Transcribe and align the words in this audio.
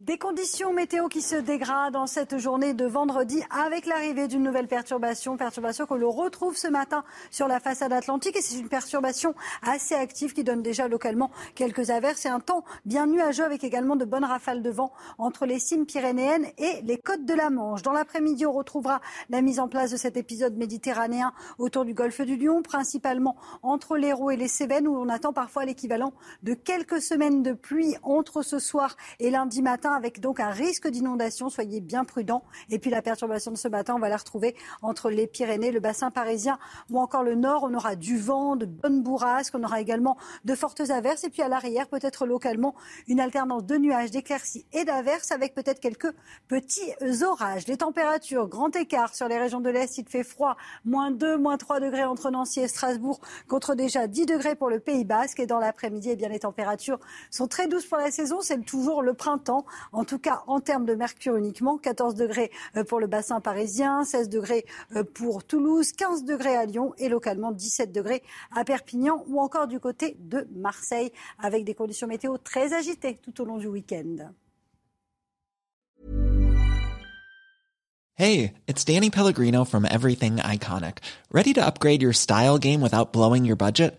Des 0.00 0.18
conditions 0.18 0.72
météo 0.72 1.06
qui 1.06 1.22
se 1.22 1.36
dégradent 1.36 1.94
en 1.94 2.08
cette 2.08 2.36
journée 2.36 2.74
de 2.74 2.84
vendredi 2.84 3.44
avec 3.48 3.86
l'arrivée 3.86 4.26
d'une 4.26 4.42
nouvelle 4.42 4.66
perturbation, 4.66 5.36
perturbation 5.36 5.86
que 5.86 5.94
l'on 5.94 6.10
retrouve 6.10 6.56
ce 6.56 6.66
matin 6.66 7.04
sur 7.30 7.46
la 7.46 7.60
façade 7.60 7.92
atlantique 7.92 8.36
et 8.36 8.42
c'est 8.42 8.58
une 8.58 8.68
perturbation 8.68 9.36
assez 9.62 9.94
active 9.94 10.32
qui 10.32 10.42
donne 10.42 10.62
déjà 10.62 10.88
localement 10.88 11.30
quelques 11.54 11.90
averses 11.90 12.26
et 12.26 12.28
un 12.28 12.40
temps 12.40 12.64
bien 12.84 13.06
nuageux 13.06 13.44
avec 13.44 13.62
également 13.62 13.94
de 13.94 14.04
bonnes 14.04 14.24
rafales 14.24 14.62
de 14.62 14.70
vent 14.70 14.92
entre 15.16 15.46
les 15.46 15.60
cimes 15.60 15.86
pyrénéennes 15.86 16.48
et 16.58 16.82
les 16.82 16.98
côtes 16.98 17.24
de 17.24 17.34
la 17.34 17.48
Manche. 17.48 17.82
Dans 17.82 17.92
l'après-midi, 17.92 18.46
on 18.46 18.52
retrouvera 18.52 19.00
la 19.30 19.42
mise 19.42 19.60
en 19.60 19.68
place 19.68 19.92
de 19.92 19.96
cet 19.96 20.16
épisode 20.16 20.56
méditerranéen 20.56 21.32
autour 21.58 21.84
du 21.84 21.94
golfe 21.94 22.20
du 22.20 22.36
Lion, 22.36 22.62
principalement 22.62 23.36
entre 23.62 23.96
l'Hérault 23.96 24.32
et 24.32 24.36
les 24.36 24.48
Cévennes 24.48 24.88
où 24.88 24.96
on 24.96 25.08
attend 25.08 25.32
parfois 25.32 25.64
l'équivalent 25.64 26.12
de 26.42 26.54
quelques 26.54 27.00
semaines 27.00 27.44
de 27.44 27.52
pluie 27.52 27.94
entre 28.02 28.42
ce 28.42 28.58
soir 28.58 28.96
et 29.20 29.30
lundi 29.30 29.62
matin 29.62 29.84
avec 29.94 30.20
donc 30.20 30.40
un 30.40 30.50
risque 30.50 30.88
d'inondation. 30.88 31.48
Soyez 31.48 31.80
bien 31.80 32.04
prudents. 32.04 32.44
Et 32.70 32.78
puis 32.78 32.90
la 32.90 33.02
perturbation 33.02 33.50
de 33.50 33.56
ce 33.56 33.68
matin, 33.68 33.94
on 33.96 33.98
va 33.98 34.08
la 34.08 34.16
retrouver 34.16 34.54
entre 34.82 35.10
les 35.10 35.26
Pyrénées, 35.26 35.72
le 35.72 35.80
bassin 35.80 36.10
parisien 36.10 36.58
ou 36.90 37.00
encore 37.00 37.22
le 37.22 37.34
nord. 37.34 37.64
On 37.64 37.74
aura 37.74 37.96
du 37.96 38.18
vent, 38.18 38.56
de 38.56 38.66
bonnes 38.66 39.02
bourrasques. 39.02 39.54
On 39.54 39.62
aura 39.62 39.80
également 39.80 40.16
de 40.44 40.54
fortes 40.54 40.90
averses. 40.90 41.24
Et 41.24 41.30
puis 41.30 41.42
à 41.42 41.48
l'arrière, 41.48 41.88
peut-être 41.88 42.26
localement, 42.26 42.74
une 43.08 43.20
alternance 43.20 43.64
de 43.64 43.76
nuages, 43.76 44.10
d'éclaircies 44.10 44.66
et 44.72 44.84
d'averses 44.84 45.32
avec 45.32 45.54
peut-être 45.54 45.80
quelques 45.80 46.12
petits 46.48 46.92
orages. 47.22 47.66
Les 47.66 47.76
températures, 47.76 48.48
grand 48.48 48.74
écart 48.76 49.14
sur 49.14 49.28
les 49.28 49.38
régions 49.38 49.60
de 49.60 49.70
l'Est. 49.70 49.98
Il 49.98 50.08
fait 50.08 50.24
froid, 50.24 50.56
moins 50.84 51.10
2, 51.10 51.36
moins 51.36 51.56
3 51.56 51.80
degrés 51.80 52.04
entre 52.04 52.30
Nancy 52.30 52.60
et 52.60 52.68
Strasbourg, 52.68 53.20
contre 53.48 53.74
déjà 53.74 54.06
10 54.06 54.26
degrés 54.26 54.54
pour 54.54 54.70
le 54.70 54.80
Pays 54.80 55.04
Basque. 55.04 55.40
Et 55.40 55.46
dans 55.46 55.58
l'après-midi, 55.58 56.10
eh 56.10 56.16
bien, 56.16 56.28
les 56.28 56.40
températures 56.40 56.98
sont 57.30 57.48
très 57.48 57.68
douces 57.68 57.86
pour 57.86 57.98
la 57.98 58.10
saison. 58.10 58.40
C'est 58.40 58.64
toujours 58.64 59.02
le 59.02 59.14
printemps. 59.14 59.64
En 59.92 60.04
tout 60.04 60.18
cas, 60.18 60.42
en 60.46 60.60
termes 60.60 60.86
de 60.86 60.94
mercure 60.94 61.36
uniquement, 61.36 61.78
14 61.78 62.14
degrés 62.14 62.50
euh, 62.76 62.84
pour 62.84 63.00
le 63.00 63.06
bassin 63.06 63.40
parisien, 63.40 64.04
16 64.04 64.28
degrés 64.28 64.64
euh, 64.96 65.04
pour 65.04 65.44
Toulouse, 65.44 65.92
15 65.92 66.24
degrés 66.24 66.56
à 66.56 66.66
Lyon 66.66 66.92
et 66.98 67.08
localement 67.08 67.52
17 67.52 67.92
degrés 67.92 68.22
à 68.54 68.64
Perpignan 68.64 69.24
ou 69.28 69.40
encore 69.40 69.66
du 69.66 69.80
côté 69.80 70.16
de 70.20 70.46
Marseille 70.54 71.12
avec 71.38 71.64
des 71.64 71.74
conditions 71.74 72.06
météo 72.06 72.38
très 72.38 72.72
agitées 72.72 73.18
tout 73.22 73.40
au 73.40 73.44
long 73.44 73.58
du 73.58 73.66
week-end. 73.66 74.32
Hey, 78.16 78.52
it's 78.68 78.84
Danny 78.84 79.10
Pellegrino 79.10 79.64
from 79.64 79.84
Everything 79.84 80.36
Iconic. 80.36 80.98
Ready 81.32 81.52
to 81.54 81.66
upgrade 81.66 82.00
your 82.00 82.12
style 82.12 82.58
game 82.58 82.80
without 82.80 83.12
blowing 83.12 83.44
your 83.44 83.56
budget? 83.56 83.98